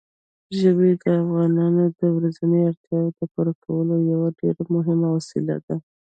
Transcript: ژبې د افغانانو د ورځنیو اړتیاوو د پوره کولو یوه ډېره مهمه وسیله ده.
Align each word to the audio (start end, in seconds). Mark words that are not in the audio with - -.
ژبې 0.59 0.89
د 1.03 1.05
افغانانو 1.23 1.83
د 1.99 2.01
ورځنیو 2.17 2.65
اړتیاوو 2.69 3.13
د 3.17 3.19
پوره 3.31 3.53
کولو 3.63 3.95
یوه 4.11 4.29
ډېره 4.39 4.63
مهمه 4.75 5.07
وسیله 5.17 5.55
ده. 5.65 5.75